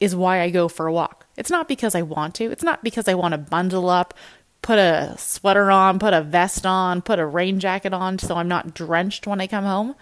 is 0.00 0.16
why 0.16 0.40
I 0.40 0.50
go 0.50 0.66
for 0.66 0.86
a 0.86 0.92
walk. 0.92 1.26
It's 1.36 1.50
not 1.50 1.68
because 1.68 1.94
I 1.94 2.02
want 2.02 2.34
to. 2.36 2.50
It's 2.50 2.64
not 2.64 2.82
because 2.82 3.08
I 3.08 3.14
want 3.14 3.32
to 3.32 3.38
bundle 3.38 3.90
up, 3.90 4.14
put 4.62 4.78
a 4.78 5.14
sweater 5.18 5.70
on, 5.70 5.98
put 5.98 6.14
a 6.14 6.22
vest 6.22 6.64
on, 6.64 7.02
put 7.02 7.18
a 7.18 7.26
rain 7.26 7.60
jacket 7.60 7.92
on 7.92 8.18
so 8.18 8.36
I'm 8.36 8.48
not 8.48 8.74
drenched 8.74 9.26
when 9.26 9.42
I 9.42 9.46
come 9.46 9.64
home. 9.64 9.94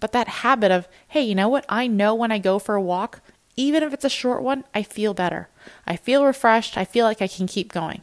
But 0.00 0.12
that 0.12 0.28
habit 0.28 0.72
of, 0.72 0.88
hey, 1.08 1.22
you 1.22 1.36
know 1.36 1.48
what? 1.48 1.64
I 1.68 1.86
know 1.86 2.14
when 2.16 2.32
I 2.32 2.38
go 2.38 2.58
for 2.58 2.74
a 2.74 2.82
walk, 2.82 3.20
even 3.60 3.82
if 3.82 3.92
it's 3.92 4.04
a 4.04 4.10
short 4.10 4.42
one, 4.42 4.64
I 4.74 4.82
feel 4.82 5.12
better. 5.12 5.48
I 5.86 5.96
feel 5.96 6.24
refreshed. 6.24 6.78
I 6.78 6.84
feel 6.84 7.04
like 7.04 7.20
I 7.20 7.28
can 7.28 7.46
keep 7.46 7.72
going. 7.72 8.02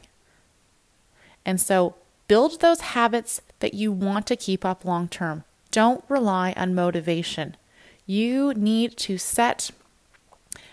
And 1.46 1.60
so 1.60 1.96
build 2.28 2.62
those 2.62 2.82
habits 2.82 3.42
that 3.60 3.74
you 3.74 3.92
want 3.92 4.28
to 4.28 4.36
keep 4.36 4.64
up 4.64 4.86
long 4.86 5.08
term. 5.08 5.44
Don't 5.72 6.04
rely 6.08 6.54
on 6.56 6.76
motivation. 6.76 7.56
You 8.06 8.54
need 8.54 8.98
to 8.98 9.18
set 9.18 9.72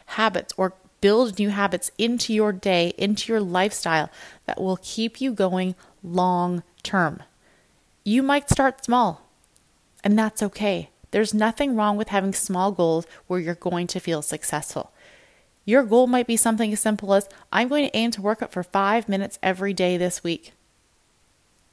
habits 0.06 0.52
or 0.56 0.74
build 1.00 1.38
new 1.38 1.48
habits 1.48 1.90
into 1.96 2.34
your 2.34 2.52
day, 2.52 2.92
into 2.98 3.32
your 3.32 3.40
lifestyle 3.40 4.10
that 4.46 4.60
will 4.60 4.78
keep 4.82 5.20
you 5.20 5.32
going 5.32 5.74
long 6.02 6.62
term. 6.82 7.22
You 8.04 8.22
might 8.22 8.50
start 8.50 8.84
small, 8.84 9.22
and 10.02 10.18
that's 10.18 10.42
okay. 10.42 10.90
There's 11.14 11.32
nothing 11.32 11.76
wrong 11.76 11.96
with 11.96 12.08
having 12.08 12.32
small 12.32 12.72
goals 12.72 13.06
where 13.28 13.38
you're 13.38 13.54
going 13.54 13.86
to 13.86 14.00
feel 14.00 14.20
successful. 14.20 14.90
Your 15.64 15.84
goal 15.84 16.08
might 16.08 16.26
be 16.26 16.36
something 16.36 16.72
as 16.72 16.80
simple 16.80 17.14
as 17.14 17.28
I'm 17.52 17.68
going 17.68 17.88
to 17.88 17.96
aim 17.96 18.10
to 18.10 18.20
work 18.20 18.42
out 18.42 18.50
for 18.50 18.64
five 18.64 19.08
minutes 19.08 19.38
every 19.40 19.72
day 19.72 19.96
this 19.96 20.24
week. 20.24 20.54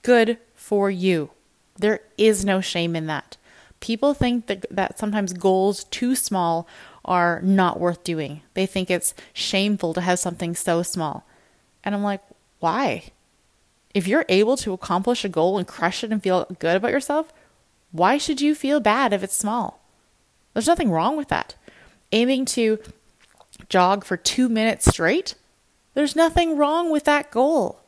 Good 0.04 0.38
for 0.54 0.92
you. 0.92 1.32
There 1.76 2.02
is 2.20 2.46
no 2.46 2.62
shame 2.62 2.96
in 2.96 3.08
that. 3.08 3.38
People 3.80 4.14
think 4.14 4.46
that, 4.46 4.68
that 4.70 5.00
sometimes 5.00 5.34
goals 5.34 5.86
too 5.86 6.14
small 6.14 6.68
are 7.04 7.42
not 7.42 7.80
worth 7.80 8.04
doing. 8.04 8.42
They 8.54 8.68
think 8.68 8.92
it's 8.92 9.16
shameful 9.34 9.96
to 9.96 10.02
have 10.02 10.20
something 10.20 10.54
so 10.54 10.84
small. 10.84 11.26
And 11.84 11.96
I'm 11.96 12.04
like, 12.04 12.22
why? 12.60 13.06
If 13.96 14.08
you're 14.08 14.26
able 14.30 14.56
to 14.58 14.74
accomplish 14.74 15.26
a 15.26 15.30
goal 15.30 15.58
and 15.58 15.68
crush 15.68 16.04
it 16.04 16.12
and 16.12 16.22
feel 16.22 16.46
good 16.60 16.76
about 16.76 16.92
yourself, 16.92 17.34
why 17.92 18.18
should 18.18 18.42
you 18.42 18.56
feel 18.56 18.80
bad 18.80 19.14
if 19.14 19.24
it's 19.24 19.36
small? 19.36 19.82
There's 20.54 20.68
nothing 20.68 20.92
wrong 20.92 21.18
with 21.18 21.30
that. 21.30 21.56
Aiming 22.12 22.46
to 22.46 22.80
jog 23.70 24.04
for 24.04 24.18
two 24.18 24.50
minutes 24.50 24.86
straight, 24.86 25.36
there's 25.94 26.16
nothing 26.16 26.58
wrong 26.58 26.92
with 26.92 27.04
that 27.06 27.32
goal. 27.32 27.82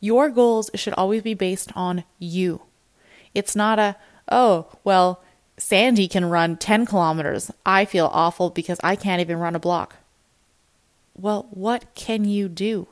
Your 0.00 0.28
goals 0.28 0.70
should 0.74 0.94
always 0.94 1.22
be 1.22 1.34
based 1.34 1.72
on 1.74 2.04
you. 2.18 2.62
It's 3.34 3.56
not 3.56 3.78
a, 3.78 3.96
oh, 4.30 4.66
well, 4.84 5.22
Sandy 5.56 6.08
can 6.08 6.26
run 6.26 6.56
10 6.56 6.86
kilometers. 6.86 7.50
I 7.64 7.84
feel 7.84 8.10
awful 8.12 8.50
because 8.50 8.80
I 8.82 8.96
can't 8.96 9.20
even 9.20 9.38
run 9.38 9.54
a 9.54 9.60
block. 9.60 9.96
Well, 11.14 11.46
what 11.50 11.94
can 11.94 12.24
you 12.24 12.48
do? 12.48 12.88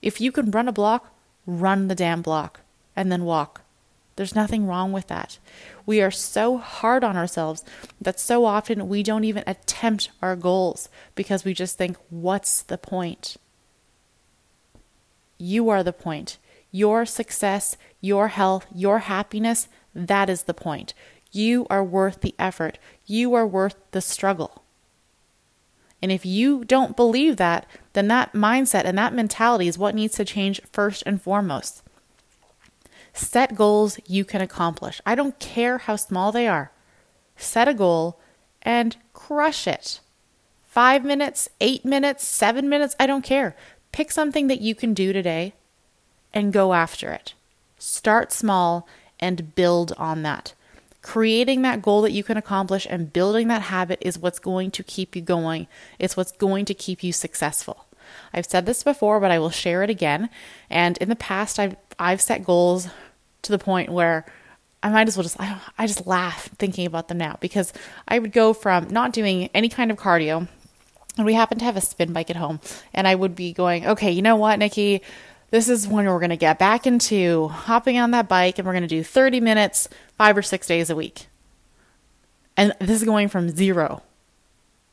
If 0.00 0.20
you 0.20 0.32
can 0.32 0.50
run 0.50 0.68
a 0.68 0.72
block, 0.72 1.14
run 1.46 1.88
the 1.88 1.94
damn 1.94 2.22
block 2.22 2.60
and 2.96 3.10
then 3.10 3.24
walk. 3.24 3.61
There's 4.16 4.34
nothing 4.34 4.66
wrong 4.66 4.92
with 4.92 5.06
that. 5.08 5.38
We 5.86 6.02
are 6.02 6.10
so 6.10 6.58
hard 6.58 7.02
on 7.02 7.16
ourselves 7.16 7.64
that 8.00 8.20
so 8.20 8.44
often 8.44 8.88
we 8.88 9.02
don't 9.02 9.24
even 9.24 9.44
attempt 9.46 10.10
our 10.20 10.36
goals 10.36 10.88
because 11.14 11.44
we 11.44 11.54
just 11.54 11.78
think, 11.78 11.96
what's 12.10 12.62
the 12.62 12.78
point? 12.78 13.36
You 15.38 15.70
are 15.70 15.82
the 15.82 15.92
point. 15.92 16.38
Your 16.70 17.04
success, 17.04 17.76
your 18.00 18.28
health, 18.28 18.66
your 18.74 19.00
happiness, 19.00 19.68
that 19.94 20.30
is 20.30 20.44
the 20.44 20.54
point. 20.54 20.94
You 21.32 21.66
are 21.70 21.84
worth 21.84 22.20
the 22.20 22.34
effort. 22.38 22.78
You 23.06 23.34
are 23.34 23.46
worth 23.46 23.76
the 23.92 24.00
struggle. 24.00 24.62
And 26.02 26.10
if 26.10 26.26
you 26.26 26.64
don't 26.64 26.96
believe 26.96 27.36
that, 27.36 27.66
then 27.92 28.08
that 28.08 28.32
mindset 28.32 28.84
and 28.84 28.98
that 28.98 29.14
mentality 29.14 29.68
is 29.68 29.78
what 29.78 29.94
needs 29.94 30.14
to 30.16 30.24
change 30.24 30.60
first 30.72 31.02
and 31.06 31.22
foremost. 31.22 31.81
Set 33.12 33.54
goals 33.54 33.98
you 34.06 34.24
can 34.24 34.40
accomplish. 34.40 35.00
I 35.04 35.14
don't 35.14 35.38
care 35.38 35.78
how 35.78 35.96
small 35.96 36.32
they 36.32 36.48
are. 36.48 36.72
Set 37.36 37.68
a 37.68 37.74
goal 37.74 38.18
and 38.62 38.96
crush 39.12 39.66
it. 39.66 40.00
Five 40.62 41.04
minutes, 41.04 41.48
eight 41.60 41.84
minutes, 41.84 42.26
seven 42.26 42.68
minutes, 42.68 42.96
I 42.98 43.06
don't 43.06 43.24
care. 43.24 43.54
Pick 43.92 44.10
something 44.10 44.46
that 44.46 44.62
you 44.62 44.74
can 44.74 44.94
do 44.94 45.12
today 45.12 45.52
and 46.32 46.52
go 46.52 46.72
after 46.72 47.12
it. 47.12 47.34
Start 47.78 48.32
small 48.32 48.88
and 49.20 49.54
build 49.54 49.92
on 49.98 50.22
that. 50.22 50.54
Creating 51.02 51.62
that 51.62 51.82
goal 51.82 52.00
that 52.02 52.12
you 52.12 52.22
can 52.22 52.36
accomplish 52.36 52.86
and 52.88 53.12
building 53.12 53.48
that 53.48 53.62
habit 53.62 53.98
is 54.00 54.18
what's 54.18 54.38
going 54.38 54.70
to 54.70 54.82
keep 54.82 55.14
you 55.14 55.20
going. 55.20 55.66
It's 55.98 56.16
what's 56.16 56.32
going 56.32 56.64
to 56.66 56.74
keep 56.74 57.02
you 57.02 57.12
successful. 57.12 57.86
I've 58.32 58.46
said 58.46 58.66
this 58.66 58.82
before, 58.82 59.20
but 59.20 59.30
I 59.30 59.38
will 59.38 59.50
share 59.50 59.82
it 59.82 59.90
again. 59.90 60.30
And 60.70 60.96
in 60.98 61.08
the 61.08 61.16
past, 61.16 61.58
I've 61.58 61.76
I've 61.98 62.20
set 62.20 62.44
goals 62.44 62.88
to 63.42 63.52
the 63.52 63.58
point 63.58 63.90
where 63.90 64.24
I 64.82 64.90
might 64.90 65.08
as 65.08 65.16
well 65.16 65.22
just 65.22 65.40
I, 65.40 65.60
I 65.78 65.86
just 65.86 66.06
laugh 66.06 66.48
thinking 66.58 66.86
about 66.86 67.08
them 67.08 67.18
now 67.18 67.36
because 67.40 67.72
I 68.08 68.18
would 68.18 68.32
go 68.32 68.52
from 68.52 68.88
not 68.88 69.12
doing 69.12 69.48
any 69.54 69.68
kind 69.68 69.90
of 69.90 69.96
cardio, 69.96 70.48
and 71.16 71.26
we 71.26 71.34
happen 71.34 71.58
to 71.58 71.64
have 71.64 71.76
a 71.76 71.80
spin 71.80 72.12
bike 72.12 72.30
at 72.30 72.36
home, 72.36 72.60
and 72.92 73.06
I 73.06 73.14
would 73.14 73.36
be 73.36 73.52
going, 73.52 73.86
okay, 73.86 74.10
you 74.10 74.22
know 74.22 74.36
what, 74.36 74.58
Nikki, 74.58 75.02
this 75.50 75.68
is 75.68 75.86
when 75.86 76.06
we're 76.06 76.18
going 76.18 76.30
to 76.30 76.36
get 76.36 76.58
back 76.58 76.86
into 76.86 77.48
hopping 77.48 77.98
on 77.98 78.10
that 78.12 78.28
bike, 78.28 78.58
and 78.58 78.66
we're 78.66 78.72
going 78.72 78.82
to 78.82 78.88
do 78.88 79.04
30 79.04 79.40
minutes, 79.40 79.88
five 80.16 80.36
or 80.36 80.42
six 80.42 80.66
days 80.66 80.90
a 80.90 80.96
week, 80.96 81.26
and 82.56 82.74
this 82.80 82.90
is 82.90 83.04
going 83.04 83.28
from 83.28 83.50
zero 83.50 84.02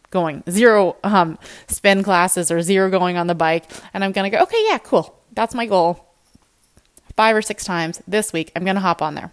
going 0.10 0.44
zero 0.50 0.98
um, 1.04 1.38
spin 1.68 2.04
classes 2.04 2.52
or 2.52 2.62
zero 2.62 2.90
going 2.90 3.18
on 3.18 3.28
the 3.28 3.36
bike. 3.36 3.66
And 3.94 4.04
I'm 4.04 4.12
going 4.12 4.30
to 4.30 4.36
go, 4.36 4.44
okay, 4.44 4.64
yeah, 4.68 4.78
cool. 4.80 5.16
That's 5.34 5.54
my 5.54 5.66
goal. 5.66 6.06
Five 7.16 7.36
or 7.36 7.42
six 7.42 7.64
times 7.64 8.02
this 8.08 8.32
week, 8.32 8.52
I'm 8.56 8.64
going 8.64 8.76
to 8.76 8.82
hop 8.82 9.02
on 9.02 9.16
there. 9.16 9.32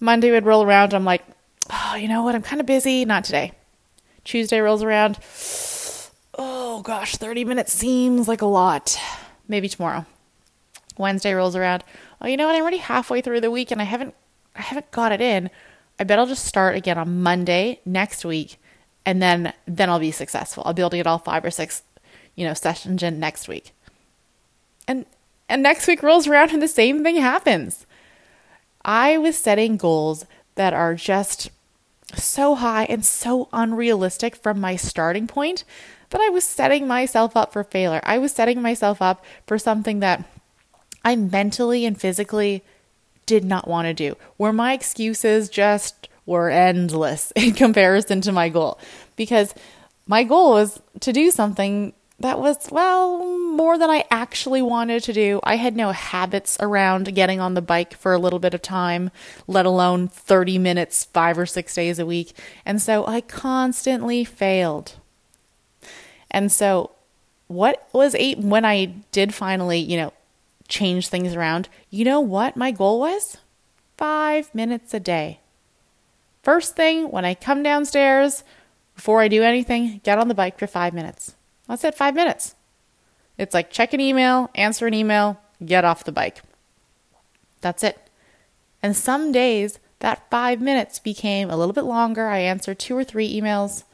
Monday 0.00 0.30
would 0.30 0.46
roll 0.46 0.62
around. 0.62 0.94
I'm 0.94 1.04
like, 1.04 1.22
oh, 1.70 1.94
you 1.94 2.08
know 2.08 2.22
what? 2.22 2.34
I'm 2.34 2.42
kind 2.42 2.60
of 2.60 2.66
busy. 2.66 3.04
Not 3.04 3.24
today. 3.24 3.52
Tuesday 4.24 4.60
rolls 4.60 4.82
around. 4.82 5.18
Oh 6.38 6.80
gosh, 6.82 7.16
30 7.16 7.44
minutes 7.44 7.72
seems 7.72 8.28
like 8.28 8.42
a 8.42 8.46
lot. 8.46 8.98
Maybe 9.48 9.68
tomorrow. 9.68 10.06
Wednesday 10.96 11.34
rolls 11.34 11.56
around. 11.56 11.84
Oh, 12.20 12.26
you 12.26 12.36
know 12.36 12.46
what? 12.46 12.54
I'm 12.54 12.62
already 12.62 12.78
halfway 12.78 13.20
through 13.20 13.40
the 13.40 13.50
week 13.50 13.70
and 13.70 13.80
I 13.80 13.84
haven't 13.84 14.14
I 14.56 14.62
haven't 14.62 14.90
got 14.90 15.12
it 15.12 15.20
in. 15.20 15.50
I 15.98 16.04
bet 16.04 16.18
I'll 16.18 16.26
just 16.26 16.44
start 16.44 16.76
again 16.76 16.98
on 16.98 17.22
Monday 17.22 17.80
next 17.84 18.24
week 18.24 18.58
and 19.04 19.20
then 19.20 19.52
then 19.66 19.90
I'll 19.90 19.98
be 19.98 20.10
successful. 20.10 20.62
I'll 20.66 20.74
be 20.74 20.82
able 20.82 20.90
to 20.90 20.96
get 20.96 21.06
all 21.06 21.18
five 21.18 21.44
or 21.44 21.50
six, 21.50 21.82
you 22.34 22.46
know, 22.46 22.54
sessions 22.54 23.02
in 23.02 23.18
next 23.18 23.48
week. 23.48 23.72
And 24.86 25.06
and 25.48 25.62
next 25.62 25.86
week 25.86 26.02
rolls 26.02 26.26
around 26.26 26.50
and 26.50 26.62
the 26.62 26.68
same 26.68 27.02
thing 27.02 27.16
happens. 27.16 27.86
I 28.84 29.18
was 29.18 29.36
setting 29.36 29.76
goals 29.76 30.24
that 30.54 30.72
are 30.72 30.94
just 30.94 31.50
so 32.14 32.56
high 32.56 32.84
and 32.84 33.04
so 33.04 33.48
unrealistic 33.52 34.36
from 34.36 34.60
my 34.60 34.76
starting 34.76 35.26
point 35.26 35.64
that 36.10 36.20
I 36.20 36.28
was 36.28 36.44
setting 36.44 36.88
myself 36.88 37.36
up 37.36 37.52
for 37.52 37.62
failure. 37.62 38.00
I 38.04 38.18
was 38.18 38.32
setting 38.32 38.60
myself 38.60 39.00
up 39.00 39.24
for 39.46 39.58
something 39.58 40.00
that 40.00 40.24
I 41.04 41.16
mentally 41.16 41.86
and 41.86 41.98
physically 41.98 42.62
did 43.26 43.44
not 43.44 43.68
want 43.68 43.86
to 43.86 43.94
do, 43.94 44.16
Were 44.38 44.52
my 44.52 44.72
excuses 44.72 45.48
just 45.48 46.08
were 46.26 46.50
endless 46.50 47.32
in 47.36 47.52
comparison 47.52 48.20
to 48.22 48.32
my 48.32 48.48
goal 48.48 48.78
because 49.16 49.54
my 50.06 50.24
goal 50.24 50.50
was 50.52 50.80
to 51.00 51.12
do 51.12 51.30
something 51.30 51.92
that 52.20 52.38
was, 52.38 52.68
well, 52.70 53.26
more 53.26 53.78
than 53.78 53.88
I 53.88 54.04
actually 54.10 54.60
wanted 54.60 55.02
to 55.04 55.12
do. 55.12 55.40
I 55.42 55.56
had 55.56 55.74
no 55.74 55.90
habits 55.90 56.58
around 56.60 57.14
getting 57.14 57.40
on 57.40 57.54
the 57.54 57.62
bike 57.62 57.94
for 57.94 58.12
a 58.12 58.18
little 58.18 58.38
bit 58.38 58.52
of 58.52 58.60
time, 58.60 59.10
let 59.46 59.64
alone 59.64 60.06
30 60.06 60.58
minutes, 60.58 61.06
five 61.06 61.38
or 61.38 61.46
six 61.46 61.74
days 61.74 61.98
a 61.98 62.04
week. 62.04 62.36
And 62.66 62.80
so 62.80 63.06
I 63.06 63.22
constantly 63.22 64.22
failed. 64.24 64.96
And 66.30 66.52
so, 66.52 66.90
what 67.48 67.88
was 67.92 68.14
eight 68.14 68.38
when 68.38 68.64
I 68.64 68.84
did 69.10 69.34
finally, 69.34 69.78
you 69.78 69.96
know, 69.96 70.12
change 70.68 71.08
things 71.08 71.34
around? 71.34 71.68
You 71.88 72.04
know 72.04 72.20
what 72.20 72.56
my 72.56 72.70
goal 72.70 73.00
was? 73.00 73.38
Five 73.96 74.54
minutes 74.54 74.94
a 74.94 75.00
day. 75.00 75.40
First 76.42 76.74
thing 76.74 77.10
when 77.10 77.24
I 77.24 77.34
come 77.34 77.62
downstairs, 77.62 78.44
before 78.94 79.20
I 79.20 79.28
do 79.28 79.42
anything, 79.42 80.00
get 80.04 80.18
on 80.18 80.28
the 80.28 80.34
bike 80.34 80.58
for 80.58 80.66
five 80.66 80.94
minutes. 80.94 81.34
That's 81.68 81.84
it, 81.84 81.94
five 81.94 82.14
minutes. 82.14 82.54
It's 83.38 83.54
like 83.54 83.70
check 83.70 83.92
an 83.92 84.00
email, 84.00 84.50
answer 84.54 84.86
an 84.86 84.94
email, 84.94 85.40
get 85.64 85.84
off 85.84 86.04
the 86.04 86.12
bike. 86.12 86.42
That's 87.60 87.84
it. 87.84 87.98
And 88.82 88.96
some 88.96 89.32
days, 89.32 89.78
that 90.00 90.30
five 90.30 90.60
minutes 90.60 90.98
became 90.98 91.50
a 91.50 91.56
little 91.56 91.74
bit 91.74 91.84
longer. 91.84 92.26
I 92.26 92.38
answered 92.38 92.78
two 92.78 92.96
or 92.96 93.04
three 93.04 93.38
emails, 93.38 93.84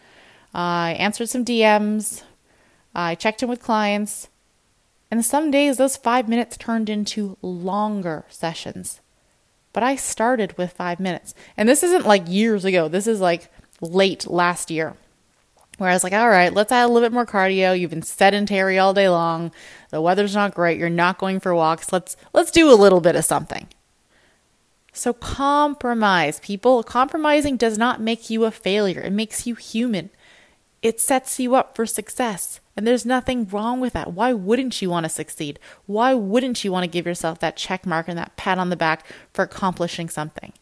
I 0.54 0.96
answered 0.98 1.28
some 1.28 1.44
DMs, 1.44 2.22
I 2.94 3.14
checked 3.14 3.42
in 3.42 3.48
with 3.48 3.62
clients. 3.62 4.28
And 5.10 5.24
some 5.24 5.50
days, 5.50 5.76
those 5.76 5.96
five 5.96 6.28
minutes 6.28 6.56
turned 6.56 6.88
into 6.88 7.36
longer 7.42 8.24
sessions 8.28 9.00
but 9.76 9.82
I 9.82 9.94
started 9.96 10.56
with 10.56 10.72
five 10.72 10.98
minutes. 10.98 11.34
And 11.54 11.68
this 11.68 11.82
isn't 11.82 12.06
like 12.06 12.22
years 12.28 12.64
ago, 12.64 12.88
this 12.88 13.06
is 13.06 13.20
like 13.20 13.52
late 13.82 14.26
last 14.26 14.70
year. 14.70 14.96
Where 15.76 15.90
I 15.90 15.92
was 15.92 16.02
like, 16.02 16.14
all 16.14 16.30
right, 16.30 16.50
let's 16.50 16.72
add 16.72 16.86
a 16.86 16.88
little 16.88 17.06
bit 17.06 17.12
more 17.12 17.26
cardio. 17.26 17.78
You've 17.78 17.90
been 17.90 18.00
sedentary 18.00 18.78
all 18.78 18.94
day 18.94 19.10
long. 19.10 19.52
The 19.90 20.00
weather's 20.00 20.34
not 20.34 20.54
great. 20.54 20.78
You're 20.78 20.88
not 20.88 21.18
going 21.18 21.40
for 21.40 21.54
walks. 21.54 21.92
Let's 21.92 22.16
let's 22.32 22.50
do 22.50 22.72
a 22.72 22.74
little 22.74 23.02
bit 23.02 23.16
of 23.16 23.26
something. 23.26 23.66
So 24.94 25.12
compromise, 25.12 26.40
people. 26.40 26.82
Compromising 26.82 27.58
does 27.58 27.76
not 27.76 28.00
make 28.00 28.30
you 28.30 28.46
a 28.46 28.50
failure. 28.50 29.02
It 29.02 29.12
makes 29.12 29.46
you 29.46 29.56
human. 29.56 30.08
It 30.80 31.02
sets 31.02 31.38
you 31.38 31.54
up 31.54 31.76
for 31.76 31.84
success. 31.84 32.60
And 32.76 32.86
there's 32.86 33.06
nothing 33.06 33.48
wrong 33.48 33.80
with 33.80 33.94
that. 33.94 34.12
Why 34.12 34.34
wouldn't 34.34 34.82
you 34.82 34.90
want 34.90 35.04
to 35.04 35.10
succeed? 35.10 35.58
Why 35.86 36.12
wouldn't 36.12 36.62
you 36.62 36.70
want 36.70 36.84
to 36.84 36.90
give 36.90 37.06
yourself 37.06 37.38
that 37.38 37.56
check 37.56 37.86
mark 37.86 38.06
and 38.06 38.18
that 38.18 38.36
pat 38.36 38.58
on 38.58 38.68
the 38.68 38.76
back 38.76 39.06
for 39.32 39.42
accomplishing 39.42 40.10
something? 40.10 40.52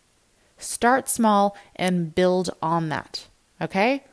Start 0.56 1.08
small 1.08 1.56
and 1.74 2.14
build 2.14 2.50
on 2.62 2.88
that. 2.90 3.26
Okay? 3.60 4.04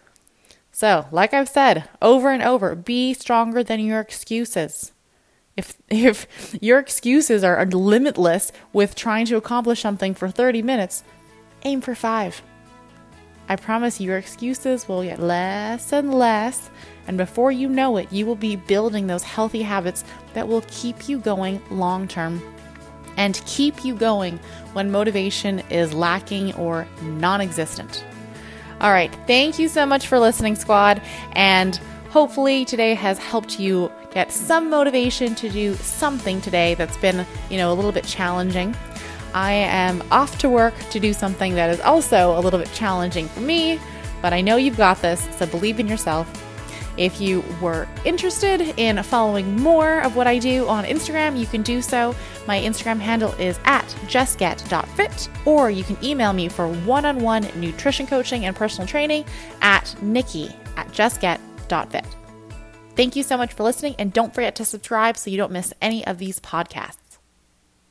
So, 0.71 1.05
like 1.11 1.33
I've 1.33 1.49
said 1.49 1.89
over 2.01 2.31
and 2.31 2.41
over, 2.41 2.75
be 2.75 3.13
stronger 3.13 3.63
than 3.63 3.79
your 3.79 3.99
excuses. 3.99 4.93
If 5.55 5.77
if 5.89 6.55
your 6.59 6.79
excuses 6.79 7.43
are 7.43 7.65
limitless 7.65 8.51
with 8.73 8.95
trying 8.95 9.25
to 9.27 9.37
accomplish 9.37 9.81
something 9.81 10.15
for 10.15 10.29
30 10.29 10.61
minutes, 10.61 11.03
aim 11.63 11.81
for 11.81 11.93
5. 11.93 12.41
I 13.49 13.55
promise 13.57 13.99
your 13.99 14.17
excuses 14.17 14.87
will 14.87 15.03
get 15.03 15.19
less 15.19 15.91
and 15.91 16.13
less, 16.13 16.69
and 17.07 17.17
before 17.17 17.51
you 17.51 17.67
know 17.67 17.97
it, 17.97 18.11
you 18.11 18.25
will 18.25 18.35
be 18.35 18.55
building 18.55 19.07
those 19.07 19.23
healthy 19.23 19.61
habits 19.61 20.03
that 20.33 20.47
will 20.47 20.63
keep 20.67 21.09
you 21.09 21.19
going 21.19 21.61
long 21.69 22.07
term 22.07 22.41
and 23.17 23.41
keep 23.45 23.83
you 23.83 23.95
going 23.95 24.39
when 24.73 24.91
motivation 24.91 25.59
is 25.69 25.93
lacking 25.93 26.53
or 26.55 26.87
non 27.01 27.41
existent. 27.41 28.03
All 28.79 28.91
right. 28.91 29.15
Thank 29.27 29.59
you 29.59 29.67
so 29.67 29.85
much 29.85 30.07
for 30.07 30.19
listening, 30.19 30.55
squad. 30.55 31.01
And 31.33 31.75
hopefully 32.09 32.65
today 32.65 32.95
has 32.95 33.19
helped 33.19 33.59
you 33.59 33.91
get 34.11 34.31
some 34.31 34.69
motivation 34.69 35.35
to 35.35 35.49
do 35.49 35.75
something 35.75 36.41
today 36.41 36.73
that's 36.75 36.97
been, 36.97 37.25
you 37.49 37.57
know, 37.57 37.71
a 37.71 37.75
little 37.75 37.91
bit 37.91 38.05
challenging. 38.05 38.75
I 39.33 39.53
am 39.53 40.03
off 40.11 40.37
to 40.39 40.49
work 40.49 40.73
to 40.89 40.99
do 40.99 41.13
something 41.13 41.55
that 41.55 41.69
is 41.69 41.79
also 41.81 42.37
a 42.37 42.41
little 42.41 42.59
bit 42.59 42.71
challenging 42.73 43.27
for 43.29 43.39
me, 43.39 43.79
but 44.21 44.33
I 44.33 44.41
know 44.41 44.57
you've 44.57 44.77
got 44.77 45.01
this, 45.01 45.25
so 45.37 45.45
believe 45.45 45.79
in 45.79 45.87
yourself. 45.87 46.27
If 47.01 47.19
you 47.19 47.43
were 47.59 47.87
interested 48.05 48.61
in 48.77 49.01
following 49.01 49.59
more 49.59 50.01
of 50.01 50.15
what 50.15 50.27
I 50.27 50.37
do 50.37 50.67
on 50.67 50.83
Instagram, 50.83 51.35
you 51.35 51.47
can 51.47 51.63
do 51.63 51.81
so. 51.81 52.15
My 52.45 52.59
Instagram 52.59 52.99
handle 52.99 53.31
is 53.39 53.59
at 53.65 53.87
justget.fit, 54.07 55.29
or 55.47 55.71
you 55.71 55.83
can 55.83 55.97
email 56.03 56.31
me 56.31 56.47
for 56.47 56.67
one 56.67 57.05
on 57.05 57.17
one 57.17 57.47
nutrition 57.55 58.05
coaching 58.05 58.45
and 58.45 58.55
personal 58.55 58.87
training 58.87 59.25
at 59.63 59.95
nikki 60.03 60.55
at 60.77 60.91
justget.fit. 60.91 62.05
Thank 62.95 63.15
you 63.15 63.23
so 63.23 63.35
much 63.35 63.53
for 63.53 63.63
listening, 63.63 63.95
and 63.97 64.13
don't 64.13 64.35
forget 64.35 64.53
to 64.57 64.65
subscribe 64.65 65.17
so 65.17 65.31
you 65.31 65.37
don't 65.37 65.51
miss 65.51 65.73
any 65.81 66.05
of 66.05 66.19
these 66.19 66.39
podcasts. 66.39 67.00